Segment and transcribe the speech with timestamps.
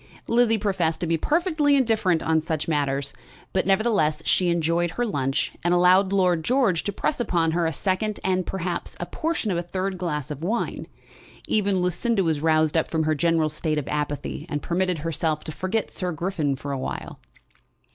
[0.27, 3.13] Lizzie professed to be perfectly indifferent on such matters;
[3.53, 7.71] but nevertheless she enjoyed her lunch, and allowed Lord George to press upon her a
[7.71, 10.87] second, and perhaps a portion of a third glass of wine.
[11.47, 15.51] Even Lucinda was roused up from her general state of apathy, and permitted herself to
[15.51, 17.19] forget Sir Griffin for a while.